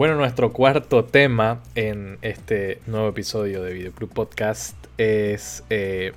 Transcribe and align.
Bueno, 0.00 0.14
nuestro 0.14 0.50
cuarto 0.54 1.04
tema 1.04 1.60
en 1.74 2.16
este 2.22 2.80
nuevo 2.86 3.10
episodio 3.10 3.62
de 3.62 3.74
Videoclub 3.74 4.10
Podcast 4.10 4.74
es 4.96 5.62
eh, 5.68 6.14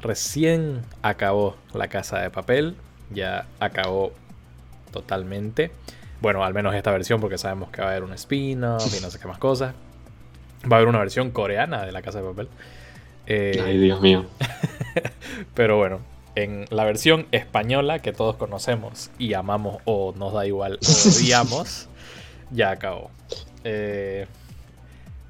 recién 0.00 0.82
acabó 1.02 1.56
La 1.74 1.88
Casa 1.88 2.20
de 2.20 2.30
Papel, 2.30 2.76
ya 3.10 3.48
acabó 3.58 4.12
totalmente. 4.92 5.72
Bueno, 6.20 6.44
al 6.44 6.54
menos 6.54 6.72
esta 6.76 6.92
versión 6.92 7.20
porque 7.20 7.36
sabemos 7.36 7.70
que 7.70 7.82
va 7.82 7.88
a 7.88 7.90
haber 7.90 8.04
un 8.04 8.12
spin-off 8.12 8.96
y 8.96 9.02
no 9.02 9.10
sé 9.10 9.18
qué 9.18 9.26
más 9.26 9.38
cosas. 9.38 9.74
Va 10.62 10.76
a 10.76 10.78
haber 10.78 10.88
una 10.88 11.00
versión 11.00 11.32
coreana 11.32 11.84
de 11.84 11.90
La 11.90 12.02
Casa 12.02 12.20
de 12.20 12.28
Papel. 12.28 12.48
Eh, 13.26 13.60
Ay, 13.66 13.78
Dios 13.78 14.00
mío. 14.00 14.26
pero 15.54 15.76
bueno, 15.76 15.98
en 16.36 16.66
la 16.70 16.84
versión 16.84 17.26
española 17.32 17.98
que 17.98 18.12
todos 18.12 18.36
conocemos 18.36 19.10
y 19.18 19.34
amamos 19.34 19.78
o 19.84 20.14
nos 20.16 20.32
da 20.32 20.46
igual 20.46 20.78
o 20.80 21.08
odiamos, 21.08 21.88
ya 22.50 22.70
acabó. 22.70 23.10
Eh, 23.64 24.26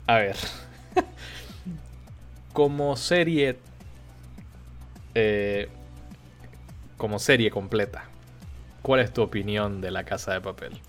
a 0.06 0.16
ver. 0.16 0.36
como 2.52 2.96
serie. 2.96 3.58
Eh, 5.14 5.68
como 6.96 7.18
serie 7.18 7.50
completa. 7.50 8.04
¿Cuál 8.82 9.00
es 9.00 9.12
tu 9.12 9.22
opinión 9.22 9.80
de 9.80 9.90
La 9.90 10.04
Casa 10.04 10.32
de 10.32 10.40
Papel? 10.40 10.80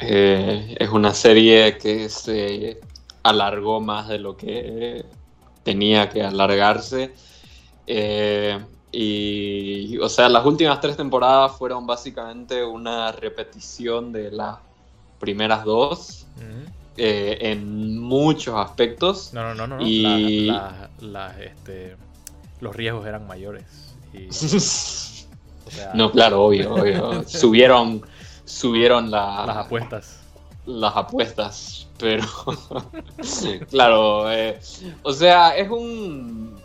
Eh, 0.00 0.74
es 0.78 0.88
una 0.90 1.14
serie 1.14 1.78
que 1.78 2.08
se 2.08 2.80
alargó 3.22 3.80
más 3.80 4.08
de 4.08 4.18
lo 4.18 4.36
que 4.36 5.04
tenía 5.62 6.08
que 6.08 6.22
alargarse. 6.22 7.12
Y, 8.96 9.98
o 9.98 10.08
sea, 10.08 10.28
las 10.28 10.46
últimas 10.46 10.80
tres 10.80 10.96
temporadas 10.96 11.52
fueron 11.56 11.86
básicamente 11.86 12.64
una 12.64 13.10
repetición 13.12 14.12
de 14.12 14.30
las 14.30 14.58
primeras 15.18 15.64
dos 15.64 16.26
eh, 16.96 17.38
en 17.40 17.98
muchos 17.98 18.54
aspectos. 18.54 19.32
No, 19.32 19.54
no, 19.54 19.66
no, 19.66 19.78
no. 19.78 19.86
Y... 19.86 20.48
Este, 21.40 21.96
los 22.60 22.76
riesgos 22.76 23.06
eran 23.06 23.26
mayores. 23.26 23.64
no, 25.94 26.10
claro, 26.12 26.44
obvio, 26.44 26.74
obvio. 26.74 27.24
subieron, 27.26 28.02
subieron 28.44 29.10
las 29.10 29.56
apuestas. 29.56 30.20
Las 30.66 30.96
apuestas, 30.96 31.88
pero 31.98 32.24
claro, 33.70 34.32
eh, 34.32 34.58
o 35.02 35.12
sea, 35.12 35.56
es 35.56 35.68
un 35.68 36.56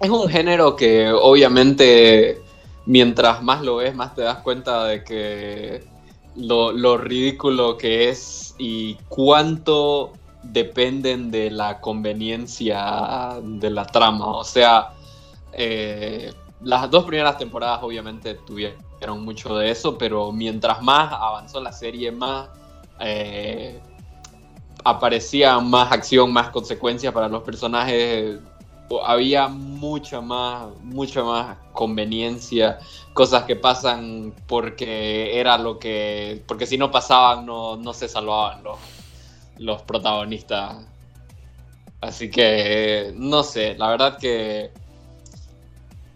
es 0.00 0.10
un 0.10 0.28
género 0.28 0.76
que 0.76 1.10
obviamente 1.10 2.42
mientras 2.86 3.42
más 3.42 3.62
lo 3.62 3.76
ves, 3.76 3.94
más 3.94 4.14
te 4.14 4.22
das 4.22 4.38
cuenta 4.38 4.84
de 4.84 5.04
que 5.04 5.84
lo, 6.36 6.96
ridículo 6.98 7.76
que 7.76 8.08
es 8.08 8.54
y 8.58 8.94
cuánto 9.08 10.12
dependen 10.42 11.30
de 11.30 11.50
la 11.50 11.80
conveniencia 11.80 13.38
de 13.42 13.70
la 13.70 13.86
trama. 13.86 14.26
O 14.36 14.44
sea, 14.44 14.92
eh, 15.52 16.32
las 16.62 16.90
dos 16.90 17.04
primeras 17.04 17.38
temporadas 17.38 17.80
obviamente 17.82 18.34
tuvieron 18.34 19.24
mucho 19.24 19.56
de 19.56 19.70
eso, 19.70 19.98
pero 19.98 20.30
mientras 20.30 20.82
más 20.82 21.12
avanzó 21.12 21.60
la 21.60 21.72
serie, 21.72 22.12
más 22.12 22.48
eh, 23.00 23.80
aparecía 24.84 25.58
más 25.58 25.90
acción, 25.90 26.32
más 26.32 26.50
consecuencias 26.50 27.12
para 27.12 27.28
los 27.28 27.42
personajes 27.42 28.38
había 29.04 29.48
mucha 29.48 30.20
más, 30.20 30.68
mucha 30.82 31.22
más 31.22 31.58
conveniencia, 31.72 32.78
cosas 33.12 33.44
que 33.44 33.56
pasan 33.56 34.34
porque 34.46 35.38
era 35.38 35.58
lo 35.58 35.78
que, 35.78 36.42
porque 36.46 36.66
si 36.66 36.78
no 36.78 36.90
pasaban 36.90 37.46
no, 37.46 37.76
no 37.76 37.92
se 37.92 38.08
salvaban 38.08 38.62
los, 38.62 38.78
los 39.58 39.82
protagonistas. 39.82 40.86
Así 42.00 42.30
que, 42.30 43.12
no 43.16 43.42
sé, 43.42 43.74
la 43.76 43.88
verdad 43.88 44.18
que 44.18 44.70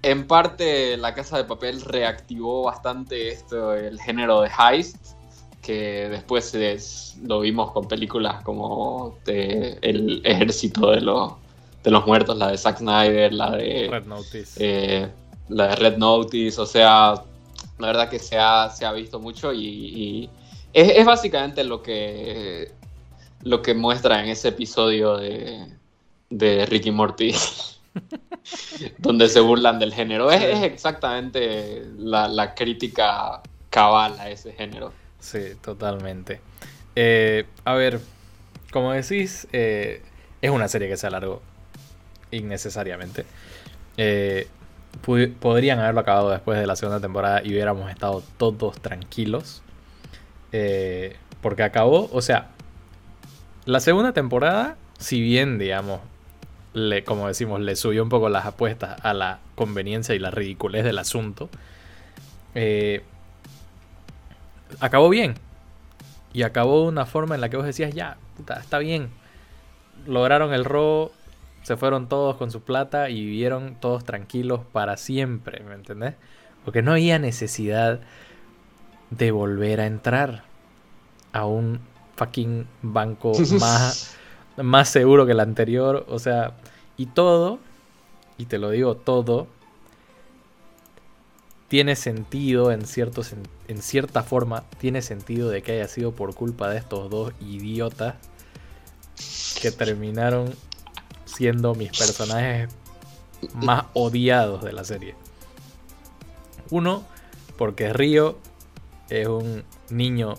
en 0.03 0.27
parte 0.27 0.97
la 0.97 1.15
casa 1.15 1.37
de 1.37 1.45
papel 1.45 1.81
reactivó 1.83 2.65
bastante 2.65 3.29
esto, 3.29 3.75
el 3.75 4.01
género 4.01 4.43
de 4.43 4.51
heist, 4.51 5.15
que 5.63 6.09
después 6.09 7.17
lo 7.23 7.41
vimos 7.41 7.73
con 7.73 7.87
películas 7.87 8.43
como 8.45 9.19
El 9.27 10.23
ejército 10.25 10.91
de 10.91 11.03
los 11.03 11.35
de 11.83 11.91
los 11.91 12.07
muertos, 12.07 12.37
la 12.37 12.51
de 12.51 12.59
Zack 12.59 12.79
Snyder, 12.79 13.33
la 13.33 13.53
de 13.53 13.89
Red 13.91 14.07
Notice. 14.07 14.53
Eh, 14.59 15.09
la 15.49 15.69
de 15.69 15.77
Red 15.77 15.97
Notice, 15.97 16.61
o 16.61 16.67
sea, 16.67 17.15
la 17.79 17.87
verdad 17.87 18.09
que 18.09 18.19
se 18.19 18.39
ha, 18.39 18.71
se 18.71 18.85
ha 18.85 18.93
visto 18.93 19.19
mucho 19.19 19.53
y, 19.53 20.29
es, 20.73 21.05
básicamente 21.05 21.65
lo 21.65 21.83
que, 21.83 22.71
lo 23.43 23.63
que 23.63 23.75
muestra 23.75 24.23
en 24.23 24.29
ese 24.29 24.49
episodio 24.49 25.17
de, 25.17 25.67
de 26.29 26.67
Ricky 26.67 26.91
Morty, 26.91 27.35
donde 28.99 29.29
se 29.29 29.41
burlan 29.41 29.79
del 29.79 29.93
género. 29.93 30.31
Es, 30.31 30.63
exactamente 30.63 31.85
la, 31.99 32.55
crítica 32.55 33.41
cabal 33.71 34.19
a 34.21 34.31
ese 34.31 34.53
género. 34.53 34.93
Sí, 35.19 35.41
totalmente. 35.61 36.41
Eh, 36.95 37.47
a 37.65 37.75
ver, 37.75 38.01
como 38.71 38.93
decís, 38.93 39.49
eh, 39.53 40.03
es 40.41 40.51
una 40.51 40.69
serie 40.69 40.89
que 40.89 40.97
se 40.97 41.07
alargó 41.07 41.43
innecesariamente. 42.31 43.25
Eh, 43.97 44.49
podrían 45.41 45.79
haberlo 45.79 46.01
acabado 46.01 46.31
después 46.31 46.59
de 46.59 46.67
la 46.67 46.77
segunda 46.77 47.01
temporada 47.01 47.43
y 47.45 47.51
hubiéramos 47.51 47.91
estado 47.91 48.23
todos 48.37 48.81
tranquilos. 48.81 49.63
Eh, 50.53 51.17
porque 51.41 51.63
acabó, 51.63 52.11
o 52.13 52.23
sea, 52.23 52.49
la 53.65 53.81
segunda 53.81 54.13
temporada, 54.13 54.77
si 54.99 55.21
bien, 55.21 55.59
digamos, 55.59 56.01
como 57.05 57.29
decimos, 57.29 57.61
le 57.61 57.77
subió 57.77 58.03
un 58.03 58.09
poco 58.09 58.29
las 58.29 58.47
apuestas 58.47 58.99
a 59.03 59.15
la 59.15 59.41
conveniencia 59.55 60.15
y 60.15 60.19
la 60.19 60.31
ridiculez 60.31 60.85
del 60.85 60.99
asunto, 60.99 61.49
eh, 62.55 63.03
acabó 64.81 65.09
bien. 65.09 65.35
Y 66.33 66.43
acabó 66.43 66.83
de 66.83 66.89
una 66.89 67.07
forma 67.07 67.35
en 67.35 67.41
la 67.41 67.49
que 67.49 67.57
vos 67.57 67.67
decías, 67.67 67.93
ya, 67.93 68.17
puta, 68.37 68.61
está 68.61 68.79
bien. 68.79 69.11
Lograron 70.07 70.55
el 70.55 70.65
robo, 70.65 71.13
se 71.63 71.77
fueron 71.77 72.09
todos 72.09 72.37
con 72.37 72.51
su 72.51 72.63
plata 72.63 73.11
y 73.11 73.25
vivieron 73.25 73.77
todos 73.81 74.05
tranquilos 74.05 74.61
para 74.73 74.97
siempre, 74.97 75.63
¿me 75.63 75.75
entendés? 75.75 76.15
Porque 76.65 76.83
no 76.83 76.93
había 76.93 77.19
necesidad 77.19 78.01
de 79.11 79.31
volver 79.31 79.81
a 79.81 79.87
entrar 79.87 80.45
a 81.33 81.47
un 81.47 81.81
fucking 82.17 82.67
banco 82.83 83.33
más, 83.61 84.17
más 84.57 84.89
seguro 84.89 85.27
que 85.27 85.33
el 85.33 85.41
anterior. 85.41 86.07
O 86.09 86.19
sea, 86.19 86.55
y 86.97 87.07
todo, 87.07 87.59
y 88.39 88.47
te 88.47 88.59
lo 88.59 88.71
digo 88.71 88.97
todo, 88.97 89.47
tiene 91.69 91.95
sentido 91.95 92.73
en, 92.73 92.85
cierto, 92.85 93.23
en 93.69 93.83
cierta 93.83 94.23
forma, 94.23 94.65
tiene 94.79 95.03
sentido 95.03 95.51
de 95.51 95.63
que 95.63 95.73
haya 95.73 95.89
sido 95.89 96.13
por 96.13 96.35
culpa 96.35 96.69
de 96.71 96.79
estos 96.79 97.11
dos 97.11 97.33
idiotas 97.41 98.17
que 99.61 99.71
terminaron 99.71 100.53
siendo 101.35 101.75
mis 101.75 101.91
personajes 101.97 102.69
más 103.55 103.85
odiados 103.95 104.63
de 104.63 104.73
la 104.73 104.85
serie. 104.85 105.15
Uno, 106.71 107.05
porque 107.57 107.93
Río 107.93 108.39
es 109.09 109.27
un 109.27 109.65
niño 109.91 110.35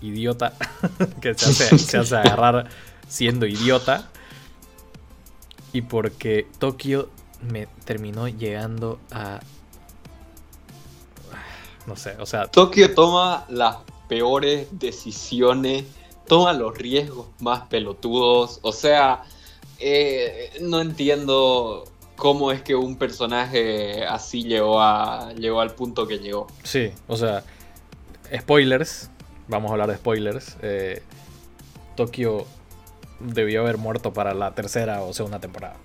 idiota 0.00 0.54
que 1.20 1.34
se 1.34 2.00
hace, 2.00 2.16
agarrar 2.16 2.68
siendo 3.08 3.46
idiota. 3.46 4.08
Y 5.72 5.82
porque 5.82 6.46
Tokio 6.58 7.08
me 7.40 7.66
terminó 7.84 8.28
llegando 8.28 9.00
a... 9.10 9.40
No 11.86 11.96
sé, 11.96 12.16
o 12.18 12.26
sea... 12.26 12.46
Tokio 12.46 12.94
toma 12.94 13.46
las 13.48 13.78
peores 14.08 14.68
decisiones, 14.72 15.86
toma 16.26 16.52
los 16.52 16.76
riesgos 16.76 17.28
más 17.40 17.62
pelotudos, 17.68 18.58
o 18.60 18.72
sea, 18.72 19.22
eh, 19.84 20.50
no 20.60 20.80
entiendo 20.80 21.84
cómo 22.14 22.52
es 22.52 22.62
que 22.62 22.76
un 22.76 22.96
personaje 22.96 24.04
así 24.04 24.44
llegó, 24.44 24.80
a, 24.80 25.32
llegó 25.32 25.60
al 25.60 25.74
punto 25.74 26.06
que 26.06 26.18
llegó. 26.18 26.46
Sí, 26.62 26.92
o 27.08 27.16
sea, 27.16 27.42
spoilers, 28.34 29.10
vamos 29.48 29.70
a 29.70 29.72
hablar 29.72 29.90
de 29.90 29.96
spoilers. 29.96 30.56
Eh, 30.62 31.02
Tokio 31.96 32.46
debió 33.18 33.62
haber 33.62 33.76
muerto 33.76 34.12
para 34.12 34.34
la 34.34 34.54
tercera 34.54 35.02
o 35.02 35.12
segunda 35.12 35.40
temporada. 35.40 35.76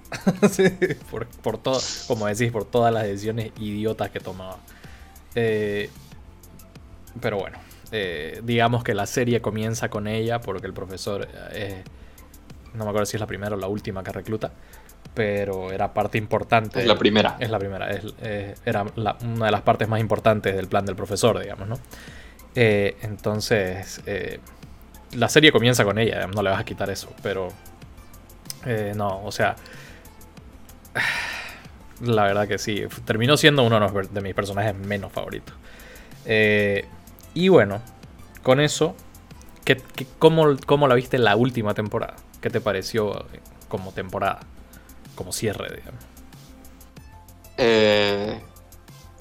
por, 1.42 1.58
todo, 1.58 1.80
como 2.08 2.28
decís, 2.28 2.52
por 2.52 2.66
todas 2.66 2.94
las 2.94 3.04
decisiones 3.04 3.52
idiotas 3.60 4.12
que 4.12 4.20
tomaba. 4.20 4.60
Eh, 5.34 5.90
pero 7.20 7.40
bueno, 7.40 7.58
digamos 8.44 8.84
que 8.84 8.94
la 8.94 9.08
serie 9.08 9.42
comienza 9.42 9.90
con 9.90 10.08
ella 10.08 10.40
porque 10.40 10.68
el 10.68 10.74
profesor 10.74 11.28
no 12.78 12.84
me 12.86 12.90
acuerdo 12.92 13.06
si 13.06 13.18
es 13.18 13.22
la 13.22 13.28
primera 13.28 13.56
o 13.56 13.60
la 13.60 13.68
última 13.68 14.04
que 14.04 14.12
recluta, 14.12 14.52
pero 15.14 15.72
era 15.72 15.94
parte 15.94 16.18
importante. 16.18 16.80
Es 16.80 16.86
la 16.86 16.98
primera. 16.98 17.36
Es 17.40 17.50
la 17.50 17.60
primera, 17.60 17.90
era 18.66 18.86
una 19.24 19.46
de 19.46 19.52
las 19.52 19.62
partes 19.62 19.88
más 19.88 20.00
importantes 20.00 20.56
del 20.56 20.68
plan 20.68 20.86
del 20.86 20.96
profesor, 20.96 21.40
digamos, 21.40 21.68
¿no? 21.68 21.78
Eh, 22.60 22.98
entonces, 23.04 24.02
eh, 24.08 24.40
la 25.14 25.30
serie 25.30 25.52
comienza 25.52 25.84
con 25.86 26.00
ella, 26.00 26.26
no 26.26 26.42
le 26.42 26.50
vas 26.50 26.60
a 26.60 26.66
quitar 26.66 26.90
eso, 26.90 27.14
pero 27.22 27.50
eh, 28.66 28.94
no, 28.96 29.24
o 29.24 29.32
sea, 29.32 29.56
la 32.02 32.24
verdad 32.24 32.48
que 32.48 32.58
sí, 32.58 32.84
terminó 33.06 33.38
siendo 33.38 33.62
uno 33.62 33.80
de 33.80 34.22
mis 34.22 34.34
personajes 34.34 34.74
menos 34.76 35.12
favoritos. 35.12 35.56
y 37.36 37.48
bueno, 37.50 37.80
con 38.42 38.60
eso, 38.60 38.96
¿qué, 39.64 39.80
cómo, 40.18 40.56
¿cómo 40.66 40.88
la 40.88 40.96
viste 40.96 41.20
la 41.20 41.36
última 41.36 41.76
temporada? 41.76 42.16
¿Qué 42.42 42.50
te 42.50 42.62
pareció 42.62 43.26
como 43.68 43.92
temporada? 43.92 44.40
Como 45.16 45.32
cierre, 45.32 45.76
digamos. 45.76 46.04
Eh, 47.58 48.40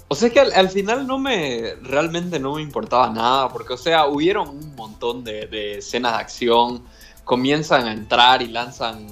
o 0.08 0.14
sea 0.14 0.30
que 0.30 0.40
al, 0.40 0.68
final 0.68 1.06
no 1.06 1.18
me. 1.18 1.74
Realmente 1.82 2.38
no 2.38 2.54
me 2.54 2.62
importaba 2.62 3.08
nada. 3.10 3.48
Porque, 3.48 3.72
o 3.72 3.78
sea, 3.78 4.06
hubieron 4.06 4.48
un 4.48 4.74
montón 4.76 5.24
de, 5.24 5.78
escenas 5.78 6.12
de 6.12 6.18
acción. 6.18 6.84
Comienzan 7.24 7.86
a 7.86 7.92
entrar 7.92 8.42
y 8.42 8.48
lanzan. 8.48 9.06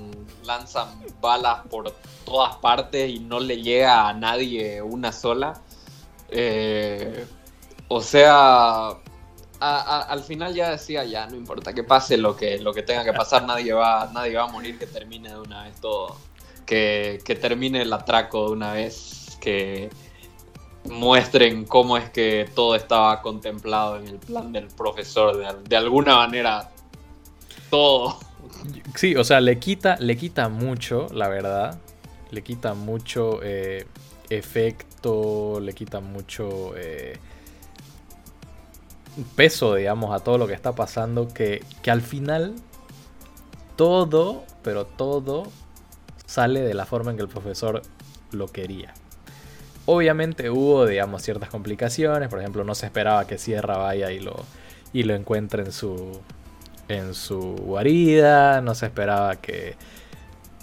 lanzan 0.44 0.88
balas 1.20 1.66
por 1.70 1.90
todas 2.24 2.56
partes 2.56 3.10
y 3.10 3.18
no 3.18 3.40
le 3.40 3.62
llega 3.62 4.08
a 4.08 4.12
nadie 4.12 4.82
una 4.82 5.10
sola. 5.12 5.54
Eh, 6.28 7.26
o 7.88 8.00
sea. 8.00 8.90
Al 9.64 10.22
final 10.22 10.54
ya 10.54 10.70
decía, 10.70 11.04
ya, 11.04 11.26
no 11.26 11.36
importa 11.36 11.72
que 11.72 11.84
pase 11.84 12.16
lo 12.16 12.36
que, 12.36 12.58
lo 12.58 12.72
que 12.74 12.82
tenga 12.82 13.04
que 13.04 13.12
pasar, 13.12 13.44
nadie 13.44 13.72
va, 13.72 14.10
nadie 14.12 14.36
va 14.36 14.44
a 14.44 14.48
morir, 14.48 14.78
que 14.78 14.86
termine 14.86 15.30
de 15.30 15.40
una 15.40 15.64
vez 15.64 15.80
todo. 15.80 16.16
Que, 16.66 17.20
que 17.24 17.34
termine 17.34 17.82
el 17.82 17.92
atraco 17.92 18.46
de 18.46 18.52
una 18.52 18.72
vez. 18.72 19.38
Que, 19.40 19.90
muestren 20.84 21.64
cómo 21.64 21.96
es 21.96 22.10
que 22.10 22.48
todo 22.54 22.74
estaba 22.74 23.22
contemplado 23.22 23.98
en 23.98 24.08
el 24.08 24.18
plan 24.18 24.52
del 24.52 24.68
profesor, 24.68 25.64
de, 25.66 25.76
alguna 25.76 26.16
manera, 26.16 26.70
todo. 27.70 28.18
Sí, 28.94 29.16
o 29.16 29.24
sea, 29.24 29.40
le 29.40 29.58
quita, 29.58 29.96
le 29.98 30.16
quita 30.16 30.48
mucho, 30.48 31.06
la 31.12 31.28
verdad. 31.28 31.78
Le 32.30 32.42
quita 32.42 32.74
mucho 32.74 33.40
eh, 33.42 33.86
efecto, 34.28 35.60
le 35.60 35.72
quita 35.72 36.00
mucho 36.00 36.76
eh, 36.76 37.18
peso, 39.36 39.74
digamos, 39.74 40.14
a 40.14 40.22
todo 40.22 40.38
lo 40.38 40.46
que 40.46 40.54
está 40.54 40.74
pasando. 40.74 41.28
Que, 41.28 41.62
que 41.82 41.90
al 41.90 42.02
final 42.02 42.54
todo, 43.76 44.44
pero 44.62 44.84
todo 44.86 45.44
sale 46.26 46.60
de 46.60 46.74
la 46.74 46.86
forma 46.86 47.10
en 47.10 47.16
que 47.16 47.22
el 47.22 47.28
profesor 47.28 47.82
lo 48.32 48.48
quería. 48.48 48.94
Obviamente 49.86 50.48
hubo, 50.50 50.86
digamos, 50.86 51.22
ciertas 51.22 51.50
complicaciones. 51.50 52.28
Por 52.28 52.40
ejemplo, 52.40 52.64
no 52.64 52.74
se 52.74 52.86
esperaba 52.86 53.26
que 53.26 53.38
Sierra 53.38 53.76
vaya 53.76 54.10
y 54.10 54.20
lo, 54.20 54.34
y 54.92 55.02
lo 55.02 55.14
encuentre 55.14 55.62
en 55.62 55.72
su, 55.72 56.20
en 56.88 57.14
su 57.14 57.40
guarida. 57.40 58.60
No 58.62 58.74
se 58.74 58.86
esperaba 58.86 59.36
que, 59.36 59.76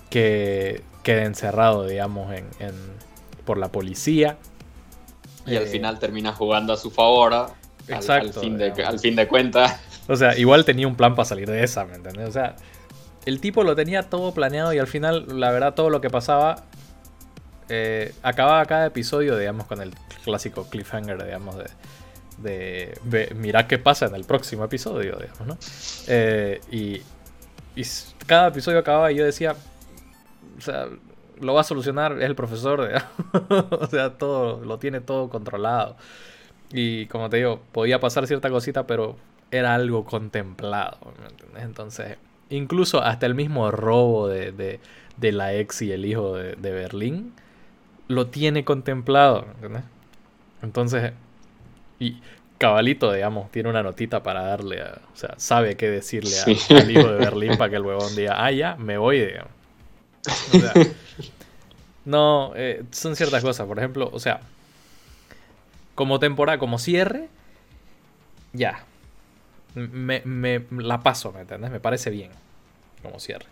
que 0.10 0.84
quede 1.04 1.26
encerrado, 1.26 1.86
digamos, 1.86 2.34
en, 2.34 2.74
por 3.46 3.58
la 3.58 3.72
policía. 3.72 4.38
Y 5.46 5.56
al 5.56 5.64
eh, 5.64 5.68
final 5.68 6.00
termina 6.00 6.34
jugando 6.34 6.74
a 6.74 6.78
su 6.78 6.90
favor. 6.90 7.52
Exacto. 7.88 8.40
Al, 8.40 8.46
fin, 8.46 8.58
de, 8.58 8.72
al 8.84 9.00
fin 9.00 9.16
de 9.16 9.28
cuentas. 9.28 9.80
O 10.08 10.16
sea, 10.16 10.38
igual 10.38 10.66
tenía 10.66 10.88
un 10.88 10.96
plan 10.96 11.16
para 11.16 11.26
salir 11.26 11.50
de 11.50 11.64
esa, 11.64 11.86
¿me 11.86 11.96
entiendes? 11.96 12.28
O 12.28 12.32
sea, 12.32 12.56
el 13.26 13.40
tipo 13.40 13.64
lo 13.64 13.76
tenía 13.76 14.04
todo 14.04 14.34
planeado 14.34 14.74
y 14.74 14.80
al 14.80 14.88
final, 14.88 15.40
la 15.40 15.52
verdad, 15.52 15.74
todo 15.74 15.90
lo 15.90 16.02
que 16.02 16.10
pasaba 16.10 16.64
eh, 17.70 18.14
acababa 18.24 18.66
cada 18.66 18.88
episodio, 18.88 19.38
digamos, 19.38 19.66
con 19.66 19.82
el 19.82 19.94
clásico 20.26 20.68
cliffhanger, 20.70 21.24
digamos, 21.24 21.56
de, 22.38 22.94
de, 23.04 23.34
mirar 23.36 23.68
qué 23.68 23.78
pasa 23.78 24.08
en 24.08 24.16
el 24.16 24.26
próximo 24.26 24.66
episodio, 24.66 25.18
digamos, 25.18 25.48
¿no? 25.48 25.58
Eh, 26.08 26.60
y, 26.70 27.02
y, 27.80 27.86
cada 28.26 28.50
episodio 28.50 28.80
acababa 28.80 29.12
y 29.12 29.16
yo 29.16 29.24
decía, 29.24 29.56
o 30.58 30.62
sea, 30.62 30.88
lo 31.40 31.54
va 31.54 31.62
a 31.62 31.64
solucionar, 31.64 32.14
es 32.20 32.26
el 32.26 32.36
profesor, 32.36 32.90
o 33.70 33.88
sea, 33.88 34.18
todo, 34.18 34.66
lo 34.66 34.78
tiene 34.78 35.00
todo 35.00 35.30
controlado. 35.30 35.96
Y 36.74 37.06
como 37.08 37.30
te 37.30 37.38
digo, 37.38 37.62
podía 37.72 38.00
pasar 38.00 38.28
cierta 38.28 38.50
cosita, 38.50 38.88
pero 38.88 39.18
era 39.52 39.76
algo 39.76 40.06
contemplado, 40.06 40.98
¿me 41.54 41.62
Entonces, 41.62 42.18
incluso 42.50 43.02
hasta 43.02 43.26
el 43.26 43.36
mismo 43.36 43.70
robo 43.72 44.28
de, 44.28 44.52
de, 44.52 44.80
de 45.18 45.32
la 45.32 45.54
ex 45.54 45.82
y 45.82 45.92
el 45.92 46.06
hijo 46.06 46.36
de, 46.36 46.56
de 46.56 46.72
Berlín 46.72 47.34
lo 48.08 48.28
tiene 48.28 48.64
contemplado, 48.64 49.46
¿entendés? 49.56 49.84
Entonces, 50.62 51.14
y 52.00 52.18
cabalito, 52.58 53.12
digamos, 53.12 53.52
tiene 53.52 53.70
una 53.70 53.84
notita 53.84 54.22
para 54.22 54.44
darle, 54.44 54.82
a, 54.82 55.02
o 55.14 55.16
sea, 55.16 55.34
sabe 55.38 55.76
qué 55.76 55.90
decirle 55.90 56.36
al 56.70 56.92
hijo 56.92 57.08
de 57.08 57.18
Berlín 57.18 57.58
para 57.58 57.70
que 57.70 57.78
el 57.78 57.84
huevón 57.84 58.16
diga, 58.16 58.44
ah, 58.44 58.52
ya, 58.52 58.76
me 58.76 58.98
voy, 58.98 59.20
digamos. 59.26 59.52
O 60.28 60.60
sea, 60.60 60.74
no, 62.06 62.54
eh, 62.56 62.84
son 62.92 63.16
ciertas 63.16 63.44
cosas, 63.44 63.66
por 63.66 63.80
ejemplo, 63.80 64.10
o 64.14 64.20
sea, 64.20 64.42
como 65.96 66.20
temporada, 66.20 66.58
como 66.58 66.80
cierre, 66.80 67.30
ya, 68.54 68.84
me, 69.76 70.66
la 70.72 71.02
paso, 71.02 71.32
¿me 71.32 71.42
entiendes? 71.42 71.72
Me 71.72 71.80
parece 71.80 72.10
bien 72.10 72.32
como 73.02 73.20
cierre. 73.20 73.46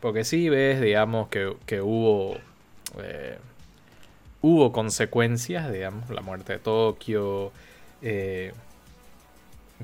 Porque 0.00 0.24
sí 0.24 0.48
ves, 0.48 0.80
digamos, 0.80 1.28
que, 1.28 1.56
que 1.66 1.80
hubo... 1.80 2.36
Eh, 2.98 3.38
hubo 4.42 4.72
consecuencias, 4.72 5.70
digamos, 5.70 6.08
la 6.10 6.22
muerte 6.22 6.54
de 6.54 6.58
Tokio, 6.58 7.52
eh, 8.02 8.52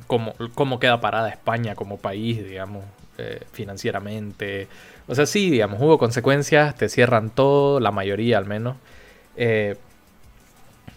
cómo, 0.07 0.81
queda 0.81 1.01
parada 1.01 1.29
España 1.29 1.75
como 1.75 1.99
país, 1.99 2.45
digamos, 2.45 2.85
eh, 3.19 3.41
financieramente. 3.53 4.69
O 5.09 5.15
sea, 5.15 5.27
sí, 5.27 5.51
digamos, 5.51 5.81
hubo 5.81 5.99
consecuencias, 5.99 6.75
te 6.77 6.89
cierran 6.89 7.31
todo, 7.31 7.81
la 7.81 7.91
mayoría 7.91 8.39
al 8.39 8.47
menos. 8.47 8.77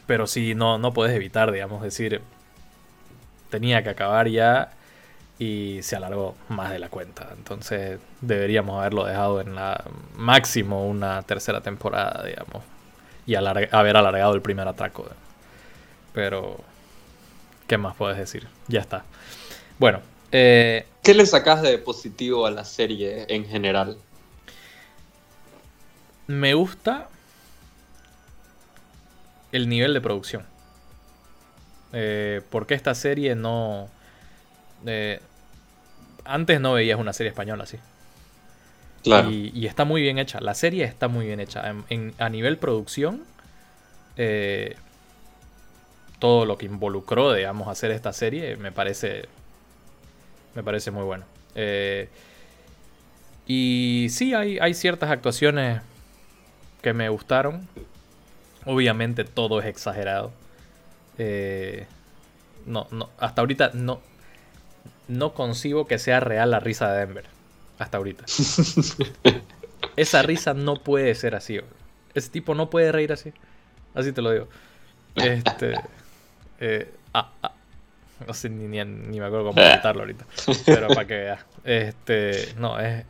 Pero 0.09 0.25
sí, 0.25 0.55
no, 0.55 0.79
no 0.79 0.91
puedes 0.91 1.15
evitar, 1.15 1.51
digamos, 1.51 1.83
decir, 1.83 2.19
tenía 3.51 3.83
que 3.83 3.89
acabar 3.89 4.27
ya 4.27 4.71
y 5.37 5.83
se 5.83 5.95
alargó 5.95 6.35
más 6.47 6.71
de 6.71 6.79
la 6.79 6.89
cuenta. 6.89 7.29
Entonces 7.37 7.99
deberíamos 8.19 8.79
haberlo 8.79 9.05
dejado 9.05 9.39
en 9.39 9.53
la 9.53 9.83
máximo 10.15 10.87
una 10.87 11.21
tercera 11.21 11.61
temporada, 11.61 12.25
digamos 12.25 12.63
y 13.27 13.35
haber 13.35 13.95
alargado 13.95 14.33
el 14.33 14.41
primer 14.41 14.67
atraco. 14.67 15.05
Pero, 16.13 16.57
¿qué 17.67 17.77
más 17.77 17.95
puedes 17.95 18.17
decir? 18.17 18.47
Ya 18.67 18.79
está. 18.79 19.05
Bueno. 19.77 20.01
Eh, 20.31 20.87
¿Qué 21.03 21.13
le 21.13 21.27
sacas 21.27 21.61
de 21.61 21.77
positivo 21.77 22.47
a 22.47 22.51
la 22.51 22.65
serie 22.65 23.27
en 23.29 23.45
general? 23.45 23.99
Me 26.25 26.55
gusta 26.55 27.09
el 29.51 29.69
nivel 29.69 29.93
de 29.93 30.01
producción. 30.01 30.43
Eh, 31.93 32.41
porque 32.49 32.73
esta 32.73 32.95
serie 32.95 33.35
no... 33.35 33.89
Eh, 34.85 35.19
antes 36.25 36.61
no 36.61 36.73
veías 36.73 36.99
una 36.99 37.13
serie 37.13 37.29
española 37.29 37.63
así. 37.63 37.77
Y, 39.03 39.65
está 39.65 39.85
muy 39.85 40.01
bien 40.01 40.17
hecha. 40.17 40.39
La 40.41 40.53
serie 40.53 40.83
está 40.83 41.07
muy 41.07 41.25
bien 41.25 41.39
hecha. 41.39 41.63
a 42.17 42.29
nivel 42.29 42.57
producción, 42.57 43.23
eh, 44.17 44.75
todo 46.19 46.45
lo 46.45 46.57
que 46.57 46.65
involucró, 46.65 47.33
digamos, 47.33 47.67
hacer 47.67 47.91
esta 47.91 48.13
serie 48.13 48.57
me 48.57 48.71
parece. 48.71 49.27
Me 50.55 50.63
parece 50.63 50.91
muy 50.91 51.03
bueno. 51.03 51.25
Eh, 51.55 52.09
y 53.47 54.07
sí, 54.09 54.33
hay, 54.33 54.59
hay 54.59 54.73
ciertas 54.73 55.09
actuaciones 55.09 55.81
que 56.81 56.93
me 56.93 57.09
gustaron. 57.09 57.67
Obviamente 58.65 59.23
todo 59.23 59.59
es 59.59 59.65
exagerado. 59.65 60.31
Eh, 61.17 61.85
no, 62.65 62.87
no, 62.91 63.09
hasta 63.17 63.41
ahorita 63.41 63.71
no, 63.73 64.01
no 65.07 65.33
concibo 65.33 65.87
que 65.87 65.99
sea 65.99 66.19
real 66.19 66.51
la 66.51 66.59
risa 66.59 66.91
de 66.91 66.99
Denver 66.99 67.25
hasta 67.79 67.97
ahorita. 67.97 68.25
Esa 69.95 70.21
risa 70.21 70.53
no 70.53 70.75
puede 70.75 71.15
ser 71.15 71.35
así. 71.35 71.59
Ese 72.13 72.29
tipo 72.29 72.53
no 72.55 72.69
puede 72.69 72.91
reír 72.91 73.11
así. 73.11 73.33
Así 73.95 74.11
te 74.11 74.21
lo 74.21 74.31
digo. 74.31 74.47
Este. 75.15 75.73
Eh, 76.61 76.91
ah, 77.13 77.31
ah. 77.41 77.53
No 78.27 78.33
sé 78.33 78.49
ni, 78.49 78.67
me 78.67 79.25
acuerdo 79.25 79.45
cómo 79.45 79.61
gritarlo 79.61 80.01
ahorita. 80.01 80.25
Pero 80.65 80.89
para 80.89 81.07
que 81.07 81.13
veas. 81.13 81.45
Este. 81.63 82.53
No, 82.57 82.77
es. 82.77 83.05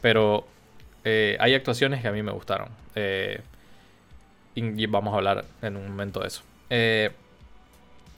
pero 0.00 0.44
eh, 1.04 1.36
hay 1.38 1.54
actuaciones 1.54 2.02
que 2.02 2.08
a 2.08 2.10
mí 2.10 2.20
me 2.20 2.32
gustaron. 2.32 2.68
Eh, 2.96 3.40
y 4.54 4.86
vamos 4.86 5.14
a 5.14 5.16
hablar 5.16 5.44
en 5.62 5.76
un 5.76 5.88
momento 5.88 6.20
de 6.20 6.28
eso. 6.28 6.42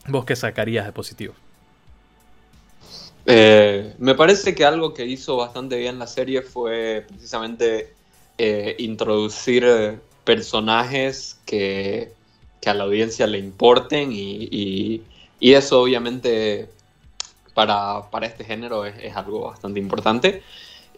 ¿Vos 0.07 0.25
qué 0.25 0.35
sacarías 0.35 0.85
de 0.85 0.91
positivo? 0.91 1.33
Eh, 3.25 3.95
me 3.97 4.13
parece 4.13 4.53
que 4.53 4.65
algo 4.65 4.93
que 4.93 5.05
hizo 5.05 5.37
bastante 5.37 5.77
bien 5.77 5.97
la 5.97 6.05
serie 6.05 6.43
fue 6.43 7.05
precisamente 7.07 7.93
eh, 8.37 8.75
introducir 8.79 9.99
personajes 10.23 11.39
que, 11.45 12.13
a 12.65 12.73
la 12.73 12.85
audiencia 12.85 13.27
le 13.27 13.37
importen 13.37 14.11
y, 14.11 15.01
Y 15.39 15.53
eso 15.53 15.81
obviamente 15.81 16.67
para, 17.53 18.09
para 18.09 18.25
este 18.25 18.43
género 18.43 18.85
es, 18.85 18.95
es, 19.03 19.15
algo 19.15 19.41
bastante 19.41 19.79
importante. 19.79 20.41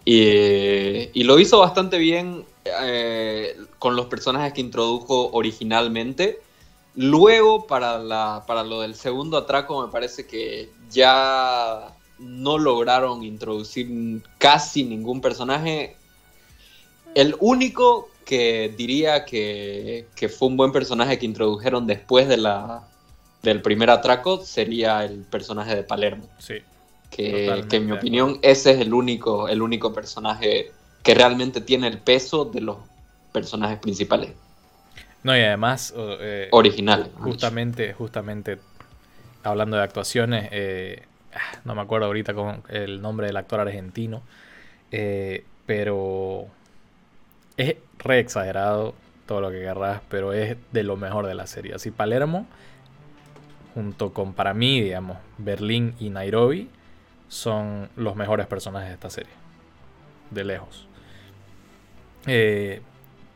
Y, 0.06 1.10
y 1.14 1.24
lo 1.24 1.40
hizo 1.40 1.60
bastante 1.60 1.98
bien 1.98 2.46
eh, 2.82 3.58
con 3.80 3.96
los 3.96 4.08
personajes 4.08 4.54
que 4.54 4.62
introdujo 4.62 5.32
originalmente. 5.32 6.42
Luego, 6.96 7.68
para, 7.68 8.00
la, 8.00 8.44
para 8.48 8.64
lo 8.64 8.82
del 8.82 8.96
segundo 8.96 9.38
atraco, 9.38 9.86
me 9.86 9.92
parece 9.92 10.26
que 10.26 10.72
ya 10.90 11.96
no 12.18 12.58
lograron 12.58 13.24
introducir 13.24 14.22
casi 14.38 14.84
ningún 14.84 15.22
personaje. 15.22 15.96
El 17.14 17.36
único 17.40 18.10
que 18.26 18.74
diría 18.76 19.26
que, 19.26 20.08
que, 20.16 20.28
fue 20.28 20.50
un 20.50 20.58
buen 20.58 20.72
personaje 20.72 21.18
que 21.18 21.26
introdujeron 21.26 21.88
después 21.88 22.28
de 22.28 22.38
la, 22.38 22.88
del 23.42 23.62
primer 23.62 23.90
atraco 23.90 24.44
sería 24.44 25.06
el 25.06 25.20
personaje 25.22 25.76
de 25.76 25.84
Palermo. 25.84 26.28
Sí. 26.40 26.56
Que, 27.10 27.64
que 27.70 27.78
en 27.78 27.86
mi 27.86 27.94
opinión 27.94 28.38
ese 28.42 28.72
es 28.72 28.82
el 28.82 28.94
único, 28.94 29.48
el 29.48 29.62
único 29.62 29.94
personaje 29.94 30.74
que 31.08 31.16
realmente 31.16 31.62
tiene 31.62 31.88
el 31.88 32.00
peso 32.00 32.44
de 32.44 32.60
los 32.60 32.80
personajes 33.32 33.80
principales. 33.80 34.32
No, 35.24 35.38
y 35.38 35.40
además... 35.40 35.94
Eh, 35.96 36.50
Original. 36.52 37.10
Justamente, 37.20 37.94
justamente, 37.94 38.58
hablando 39.42 39.78
de 39.78 39.84
actuaciones, 39.84 40.50
eh, 40.52 41.04
ah, 41.34 41.60
no 41.64 41.76
me 41.76 41.82
acuerdo 41.82 42.08
ahorita 42.08 42.34
con 42.34 42.62
el 42.68 43.02
nombre 43.02 43.28
del 43.28 43.38
actor 43.38 43.62
argentino, 43.62 44.22
eh, 44.92 45.46
pero 45.66 46.48
es 47.56 47.78
re 48.00 48.20
exagerado 48.20 48.94
todo 49.28 49.40
lo 49.40 49.50
que 49.50 49.62
querrás, 49.62 50.02
pero 50.10 50.34
es 50.34 50.58
de 50.74 50.84
lo 50.84 50.98
mejor 50.98 51.26
de 51.26 51.36
la 51.36 51.48
serie. 51.48 51.74
Así 51.74 51.90
Palermo, 51.90 52.48
junto 53.74 54.12
con 54.12 54.34
para 54.34 54.54
mí, 54.54 54.82
digamos, 54.82 55.20
Berlín 55.38 55.96
y 56.02 56.10
Nairobi, 56.10 56.70
son 57.30 57.88
los 57.96 58.18
mejores 58.18 58.46
personajes 58.46 58.90
de 58.90 58.96
esta 58.96 59.10
serie. 59.10 59.32
De 60.32 60.44
lejos. 60.44 60.87
Eh, 62.28 62.82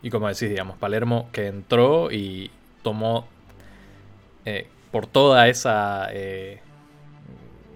y 0.04 0.10
como 0.10 0.28
decís, 0.28 0.50
digamos, 0.50 0.78
Palermo 0.78 1.30
que 1.32 1.48
entró 1.48 2.12
y 2.12 2.52
tomó 2.84 3.28
eh, 4.46 4.68
por 4.92 5.08
toda 5.08 5.48
esa 5.48 6.10
eh, 6.12 6.60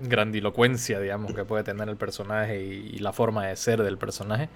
grandilocuencia, 0.01 0.99
digamos, 0.99 1.33
que 1.33 1.45
puede 1.45 1.63
tener 1.63 1.87
el 1.87 1.95
personaje 1.95 2.61
y, 2.61 2.97
la 2.99 3.13
forma 3.13 3.47
de 3.47 3.55
ser 3.55 3.81
del 3.81 3.97
personaje, 3.97 4.49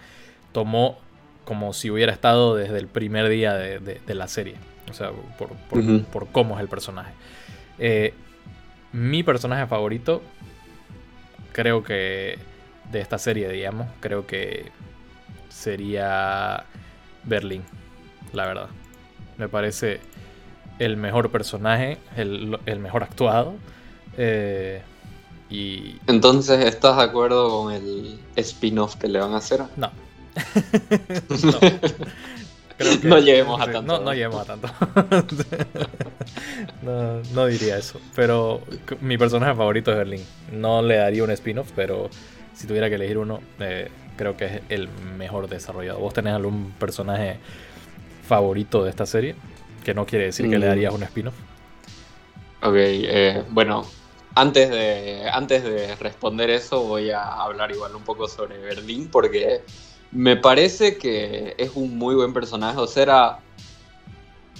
tomó 0.52 0.98
como 1.46 1.74
si 1.74 1.90
hubiera 1.90 2.12
estado 2.12 2.56
desde 2.56 2.78
el 2.78 2.88
primer 2.88 3.30
día 3.30 3.54
de, 3.54 4.14
la 4.14 4.28
serie. 4.28 4.56
O 4.90 4.94
sea, 4.94 5.12
por, 5.38 5.50
por, 6.12 6.28
cómo 6.28 6.56
es 6.56 6.62
el 6.62 6.68
personaje. 6.68 7.14
mi 8.92 9.24
personaje 9.24 9.66
favorito, 9.68 10.22
creo 11.54 11.84
que 11.84 12.38
de 12.92 13.00
esta 13.00 13.18
serie, 13.18 13.50
digamos, 13.50 13.88
creo 14.00 14.28
que 14.28 14.72
sería 15.60 16.64
Berlín, 17.24 17.64
la 18.34 18.46
verdad. 18.46 18.70
Me 19.38 19.50
parece 19.50 20.00
el 20.80 20.96
mejor 20.98 21.32
personaje, 21.32 21.98
el, 22.16 22.58
mejor 22.80 23.04
actuado. 23.04 23.56
Eh, 24.18 24.82
y... 25.50 25.98
Entonces, 26.08 26.66
¿estás 26.66 26.98
de 26.98 27.04
acuerdo 27.04 27.50
con 27.50 27.74
el 27.74 28.20
spin-off 28.38 28.96
que 28.96 29.08
le 29.08 29.20
van 29.20 29.34
a 29.34 29.38
hacer? 29.38 29.64
No. 29.76 29.92
no. 33.04 33.18
lleguemos 33.20 33.60
a 33.60 33.66
tanto. 33.66 33.82
No, 33.82 34.00
no 34.00 34.14
lleguemos 34.14 34.42
a 34.42 34.46
tanto. 34.46 34.70
no, 37.34 37.46
diría 37.48 37.78
eso. 37.78 38.00
Pero 38.16 38.62
mi 39.02 39.18
personaje 39.18 39.56
favorito 39.56 39.92
es 39.92 39.98
Berlín. 39.98 40.24
No 40.54 40.82
le 40.82 40.96
daría 40.96 41.24
un 41.24 41.32
spin-off, 41.32 41.72
pero 41.76 42.10
si 42.56 42.68
tuviera 42.68 42.88
que 42.88 42.96
elegir 42.96 43.18
uno, 43.18 43.42
eh, 43.60 43.90
creo 44.20 44.36
que 44.36 44.46
es 44.48 44.62
el 44.68 44.90
mejor 45.18 45.48
desarrollado. 45.48 46.00
¿Vos 46.00 46.14
tenés 46.14 46.34
algún 46.34 46.74
personaje 46.78 47.40
favorito 48.28 48.84
de 48.84 48.90
esta 48.90 49.06
serie? 49.06 49.38
Que 49.86 49.94
no 49.94 50.06
quiere 50.06 50.26
decir 50.26 50.50
que 50.50 50.60
le 50.60 50.66
mm. 50.66 50.70
darías 50.70 50.94
un 50.94 51.04
spin-off. 51.04 51.36
Ok, 52.62 52.76
eh, 52.76 53.46
bueno, 53.50 53.86
antes 54.36 54.70
de, 54.70 55.30
antes 55.32 55.64
de 55.64 55.96
responder 55.96 56.50
eso 56.50 56.84
voy 56.84 57.12
a 57.12 57.24
hablar 57.24 57.72
igual 57.72 57.96
un 57.96 58.04
poco 58.04 58.28
sobre 58.28 58.58
Berlín 58.58 59.08
porque 59.10 59.62
me 60.12 60.36
parece 60.36 60.98
que 60.98 61.56
es 61.58 61.72
un 61.76 61.98
muy 61.98 62.14
buen 62.14 62.34
personaje. 62.34 62.78
O 62.78 62.88
sea, 62.88 63.04
era, 63.04 63.40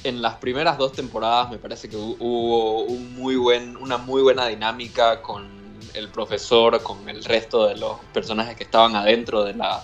en 0.06 0.22
las 0.22 0.36
primeras 0.36 0.78
dos 0.78 0.94
temporadas 0.94 1.52
me 1.52 1.58
parece 1.58 1.90
que 1.90 1.98
hubo 1.98 2.84
un 2.84 3.14
muy 3.14 3.36
buen, 3.36 3.76
una 3.76 3.98
muy 3.98 4.22
buena 4.22 4.48
dinámica 4.48 5.22
con 5.22 5.59
el 5.94 6.10
profesor 6.10 6.82
con 6.84 7.08
el 7.10 7.24
resto 7.24 7.68
de 7.68 7.78
los 7.78 8.00
personajes 8.14 8.56
que 8.56 8.64
estaban 8.64 8.96
adentro 8.96 9.44
de 9.44 9.54
la, 9.54 9.84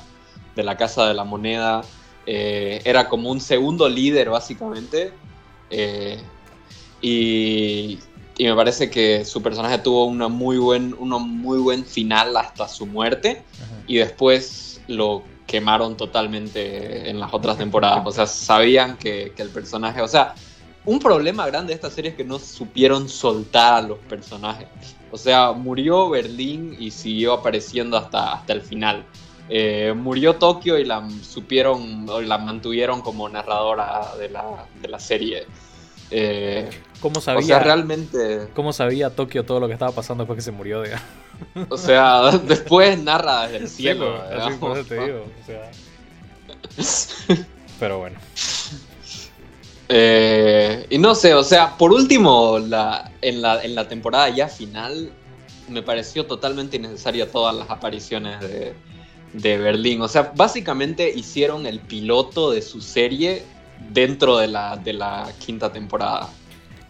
de 0.56 0.64
la 0.64 0.78
Casa 0.78 1.08
de 1.08 1.14
la 1.14 1.24
Moneda. 1.24 1.82
Eh, 2.26 2.82
era 2.86 3.08
como 3.08 3.32
un 3.32 3.40
segundo 3.40 3.88
líder, 3.88 4.30
básicamente. 4.30 5.14
Eh, 5.70 6.20
y, 7.02 8.00
y, 8.38 8.46
me 8.46 8.56
parece 8.56 8.90
que 8.90 9.26
su 9.26 9.42
personaje 9.42 9.78
tuvo 9.80 10.06
una 10.06 10.28
muy 10.28 10.58
buen, 10.58 10.96
muy 11.00 11.60
buen 11.60 11.86
final 11.86 12.36
hasta 12.38 12.68
su 12.68 12.86
muerte. 12.86 13.44
Y 13.88 13.98
después 13.98 14.82
lo 14.88 15.24
quemaron 15.46 15.96
totalmente 15.96 17.10
en 17.10 17.20
las 17.20 17.34
otras 17.34 17.58
temporadas. 17.58 18.02
O 18.06 18.12
sea, 18.12 18.26
sabían 18.26 18.98
que, 18.98 19.34
que 19.36 19.42
el 19.42 19.50
personaje. 19.50 20.02
O 20.02 20.08
sea, 20.08 20.34
un 20.86 21.00
problema 21.00 21.46
grande 21.48 21.70
de 21.70 21.76
esta 21.76 21.90
serie 21.90 22.12
es 22.12 22.18
que 22.18 22.24
no 22.24 22.40
supieron 22.40 23.10
soltar 23.10 23.74
a 23.76 23.82
los 23.82 24.00
personajes. 24.00 24.68
O 25.12 25.18
sea, 25.18 25.52
murió 25.52 26.10
Berlín 26.10 26.76
y 26.80 26.92
siguió 26.92 27.34
apareciendo 27.34 27.98
hasta, 27.98 28.34
hasta 28.34 28.54
el 28.54 28.62
final. 28.62 29.06
Eh, 29.50 29.94
murió 29.96 30.36
Tokio 30.36 30.78
y 30.78 30.86
la 30.86 31.08
supieron, 31.22 32.10
o 32.10 32.22
la 32.22 32.38
mantuvieron 32.38 33.02
como 33.02 33.30
narradora 33.30 34.16
de 34.18 34.30
la, 34.30 34.68
de 34.82 34.88
la 34.88 35.00
serie. 35.00 35.46
Eh, 36.12 36.70
¿Cómo 37.00 37.22
sabía, 37.22 37.40
o 37.40 37.44
sea, 37.44 37.60
realmente. 37.60 38.50
¿Cómo 38.56 38.74
sabía 38.74 39.10
Tokio 39.10 39.44
todo 39.44 39.60
lo 39.60 39.68
que 39.68 39.74
estaba 39.74 39.92
pasando 39.92 40.24
después 40.24 40.38
que 40.38 40.44
se 40.44 40.52
murió? 40.52 40.84
O 41.70 41.78
sea, 41.78 42.32
después 42.48 42.98
narra 43.04 43.44
desde 43.44 43.58
el 43.58 43.70
cielo. 43.70 44.24
te 44.88 44.96
digo. 45.06 45.26
Pero 47.78 48.00
bueno. 48.00 48.18
Eh, 49.88 50.88
y 50.90 50.98
no 50.98 51.14
sé, 51.16 51.34
o 51.34 51.44
sea, 51.44 51.78
por 51.78 51.92
último, 51.92 52.58
en, 52.58 52.70
la, 52.70 53.12
en 53.22 53.76
la 53.76 53.88
temporada 53.88 54.30
ya 54.30 54.48
final, 54.48 55.12
me 55.70 55.82
pareció 55.82 56.26
totalmente 56.26 56.78
innecesaria 56.78 57.32
todas 57.32 57.56
las 57.56 57.70
apariciones 57.70 58.40
de, 58.42 58.74
de 59.34 59.58
Berlín. 59.58 60.02
O 60.02 60.08
sea, 60.08 60.32
básicamente 60.36 61.12
hicieron 61.14 61.66
el 61.66 61.80
piloto 61.80 62.52
de 62.52 62.62
su 62.62 62.82
serie 62.82 63.44
dentro 63.92 64.38
de 64.38 64.48
la, 64.48 64.78
de 64.78 64.94
la 64.94 65.30
quinta 65.40 65.72
temporada. 65.72 66.30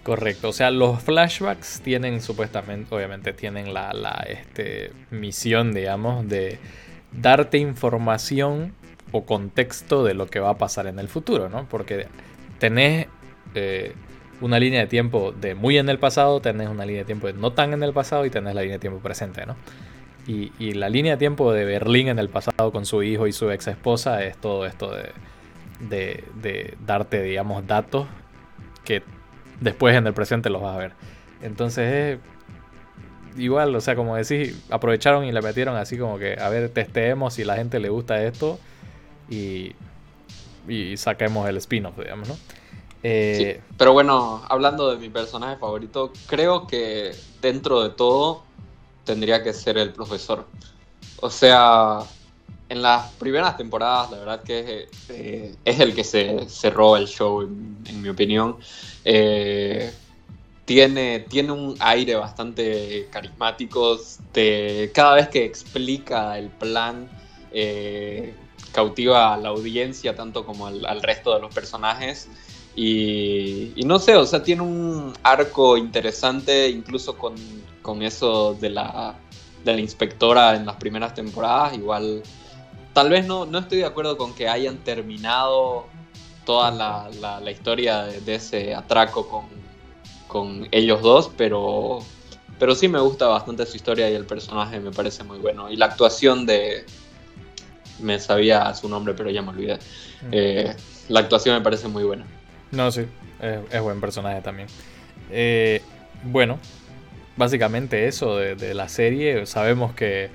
Correcto, 0.03 0.49
o 0.49 0.53
sea, 0.53 0.69
los 0.69 1.01
flashbacks 1.01 1.81
tienen 1.81 2.21
supuestamente, 2.21 2.93
obviamente 2.93 3.33
tienen 3.33 3.73
la, 3.73 3.91
la 3.91 4.23
este, 4.29 4.91
misión, 5.09 5.73
digamos, 5.73 6.29
de 6.29 6.59
darte 7.11 7.57
información 7.57 8.75
o 9.11 9.25
contexto 9.25 10.03
de 10.03 10.13
lo 10.13 10.27
que 10.27 10.39
va 10.39 10.51
a 10.51 10.57
pasar 10.59 10.85
en 10.85 10.99
el 10.99 11.07
futuro, 11.07 11.49
¿no? 11.49 11.67
Porque 11.67 12.07
tenés 12.65 13.05
eh, 13.53 13.93
una 14.41 14.57
línea 14.57 14.79
de 14.79 14.87
tiempo 14.87 15.31
de 15.31 15.53
muy 15.53 15.77
en 15.77 15.87
el 15.87 15.99
pasado, 15.99 16.39
tenés 16.39 16.67
una 16.67 16.83
línea 16.83 17.03
de 17.03 17.05
tiempo 17.05 17.27
de 17.27 17.33
no 17.33 17.51
tan 17.51 17.73
en 17.73 17.83
el 17.83 17.93
pasado 17.93 18.25
y 18.25 18.31
tenés 18.31 18.55
la 18.55 18.61
línea 18.61 18.77
de 18.77 18.79
tiempo 18.79 18.99
presente, 19.01 19.45
¿no? 19.45 19.55
Y, 20.27 20.73
la 20.73 20.89
línea 20.89 21.11
de 21.11 21.17
tiempo 21.19 21.53
de 21.53 21.65
Berlín 21.65 22.07
en 22.07 22.17
el 22.17 22.29
pasado 22.29 22.71
con 22.71 22.87
su 22.87 23.03
hijo 23.03 23.27
y 23.27 23.31
su 23.31 23.51
ex 23.51 23.67
esposa 23.67 24.23
es 24.23 24.35
todo 24.37 24.65
esto 24.65 24.91
de, 24.91 26.23
de, 26.41 26.73
darte, 26.83 27.21
digamos, 27.21 27.67
datos 27.67 28.07
que 28.83 29.03
después 29.61 29.95
en 29.95 30.07
el 30.07 30.15
presente 30.15 30.49
los 30.49 30.63
vas 30.63 30.75
a 30.75 30.79
ver. 30.79 30.93
Entonces 31.43 32.17
igual, 33.37 33.75
o 33.75 33.81
sea, 33.81 33.95
como 33.95 34.15
decís, 34.15 34.65
aprovecharon 34.71 35.25
y 35.25 35.31
le 35.31 35.41
metieron 35.43 35.75
así 35.75 35.99
como 35.99 36.17
que, 36.17 36.37
a 36.39 36.49
ver, 36.49 36.69
testeemos 36.69 37.35
si 37.35 37.43
la 37.43 37.57
gente 37.57 37.79
le 37.79 37.89
gusta 37.89 38.23
esto 38.23 38.59
y 39.29 39.75
y 40.67 40.97
saquemos 40.97 41.47
el 41.47 41.57
spin-off, 41.57 41.97
digamos, 41.97 42.27
¿no? 42.27 42.37
Eh, 43.07 43.61
pero 43.77 43.93
bueno, 43.93 44.43
hablando 44.49 44.89
de 44.89 44.97
mi 44.97 45.09
personaje 45.09 45.57
favorito, 45.57 46.11
creo 46.25 46.65
que 46.65 47.11
dentro 47.39 47.83
de 47.83 47.91
todo 47.91 48.43
tendría 49.03 49.43
que 49.43 49.53
ser 49.53 49.77
el 49.77 49.93
profesor. 49.93 50.47
O 51.21 51.29
sea, 51.29 51.99
en 52.67 52.81
las 52.81 53.11
primeras 53.13 53.57
temporadas, 53.57 54.09
la 54.09 54.17
verdad 54.17 54.43
que 54.43 54.87
eh, 55.09 55.55
es 55.63 55.79
el 55.79 55.93
que 55.93 56.03
se 56.03 56.49
cerró 56.49 56.97
el 56.97 57.07
show, 57.07 57.43
en, 57.43 58.01
mi 58.01 58.09
opinión. 58.09 58.57
Eh, 59.03 59.93
tiene, 60.65 61.19
tiene 61.29 61.51
un 61.51 61.75
aire 61.79 62.15
bastante 62.15 63.07
carismático. 63.11 63.99
De, 64.33 64.89
cada 64.95 65.13
vez 65.13 65.29
que 65.29 65.45
explica 65.45 66.39
el 66.39 66.49
plan, 66.49 67.07
cautiva 68.75 69.33
a 69.33 69.37
la 69.37 69.49
audiencia 69.49 70.13
tanto 70.15 70.45
como 70.45 70.67
al, 70.67 71.01
resto 71.01 71.33
de 71.33 71.39
los 71.39 71.53
personajes. 71.55 72.27
Y, 72.75 73.71
no 73.85 73.99
sé, 73.99 74.17
o 74.17 74.25
sea, 74.25 74.43
tiene 74.43 74.61
un 74.63 75.13
arco 75.23 75.77
interesante, 75.77 76.69
incluso 76.69 77.17
con, 77.17 77.35
con 77.81 78.01
eso 78.01 78.53
de 78.53 78.69
la, 78.69 79.15
de 79.63 79.79
inspectora 79.79 80.55
en 80.55 80.65
las 80.65 80.75
primeras 80.75 81.13
temporadas. 81.13 81.73
Igual, 81.73 82.21
tal 82.91 83.09
vez 83.09 83.25
no, 83.25 83.45
no 83.45 83.59
estoy 83.59 83.77
de 83.79 83.85
acuerdo 83.85 84.17
con 84.17 84.33
que 84.33 84.49
hayan 84.49 84.77
terminado 84.79 85.85
toda 86.45 86.69
la, 86.69 87.09
la, 87.41 87.51
historia 87.51 88.03
de, 88.03 88.35
ese 88.35 88.75
atraco 88.75 89.27
con, 89.27 89.45
con 90.27 90.67
ellos 90.71 91.01
dos, 91.01 91.31
pero, 91.37 91.99
pero 92.59 92.75
sí 92.75 92.87
me 92.87 92.99
gusta 92.99 93.27
bastante 93.27 93.65
su 93.65 93.77
historia 93.77 94.09
y 94.09 94.15
el 94.15 94.25
personaje 94.25 94.79
me 94.81 94.91
parece 94.91 95.23
muy 95.23 95.39
bueno. 95.39 95.71
Y 95.71 95.77
la 95.77 95.85
actuación 95.85 96.45
de... 96.45 96.85
Me 97.99 98.19
sabía 98.19 98.73
su 98.73 98.89
nombre, 98.89 99.13
pero 99.13 99.29
ya 99.29 99.41
me 99.41 99.49
olvidé. 99.49 99.75
Mm. 99.75 100.29
Eh, 100.31 100.75
la 101.09 101.19
actuación 101.21 101.55
me 101.55 101.61
parece 101.61 101.87
muy 101.87 102.03
buena. 102.03 102.25
No, 102.71 102.91
sí, 102.91 103.05
es, 103.41 103.81
buen 103.81 104.01
personaje 104.01 104.41
también. 104.41 104.67
Eh, 105.31 105.81
bueno, 106.23 106.59
básicamente 107.37 108.07
eso 108.07 108.37
de, 108.37 108.73
la 108.73 108.89
serie. 108.89 109.45
Sabemos 109.45 109.93
que 109.93 110.29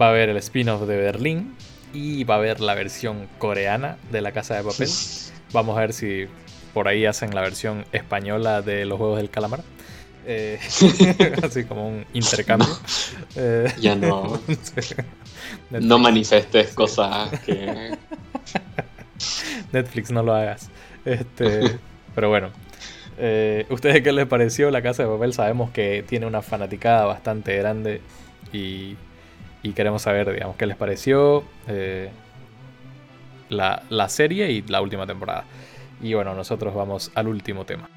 va 0.00 0.06
a 0.06 0.10
haber 0.10 0.30
el 0.30 0.36
spin-off 0.38 0.82
de 0.82 0.96
Berlín 0.96 1.54
y 1.92 2.24
va 2.24 2.34
a 2.34 2.38
haber 2.38 2.60
la 2.60 2.74
versión 2.74 3.28
coreana 3.38 3.96
de 4.10 4.20
La 4.20 4.32
Casa 4.32 4.56
de 4.56 4.62
Papel. 4.62 4.88
Vamos 5.52 5.76
a 5.76 5.80
ver 5.80 5.92
si 5.92 6.26
por 6.74 6.88
ahí 6.88 7.06
hacen 7.06 7.34
la 7.34 7.40
versión 7.40 7.84
española 7.92 8.62
de 8.62 8.84
los 8.84 8.98
Juegos 8.98 9.18
del 9.18 9.30
Calamar. 9.30 9.62
Eh, 10.28 10.58
así 11.42 11.64
como 11.64 11.88
un 11.88 12.04
intercambio. 12.12 12.68
Eh, 13.38 13.70
ya 13.78 13.94
no. 13.94 14.40
no 15.70 15.98
manifestes 15.98 16.72
cosas 16.72 17.38
que. 17.40 17.94
Netflix, 19.72 20.10
no 20.10 20.22
lo 20.22 20.34
hagas. 20.34 20.70
Este, 21.04 21.78
pero 22.14 22.30
bueno. 22.30 22.50
Eh, 23.18 23.66
¿Ustedes 23.68 24.02
qué 24.02 24.12
les 24.12 24.26
pareció 24.26 24.70
La 24.70 24.80
Casa 24.80 25.02
de 25.02 25.10
Papel? 25.10 25.34
Sabemos 25.34 25.70
que 25.70 26.02
tiene 26.08 26.24
una 26.24 26.40
fanaticada 26.40 27.04
bastante 27.04 27.56
grande 27.56 28.00
y, 28.52 28.96
queremos 29.74 30.02
saber, 30.02 30.32
digamos, 30.32 30.56
qué 30.56 30.64
les 30.64 30.76
pareció 30.76 31.44
la, 33.50 33.82
la 33.90 34.08
serie 34.08 34.50
y 34.50 34.62
la 34.62 34.80
última 34.80 35.06
temporada. 35.06 35.44
Y 36.00 36.14
bueno, 36.14 36.34
nosotros 36.34 36.74
vamos 36.74 37.10
al 37.14 37.28
último 37.28 37.66
tema. 37.66 37.90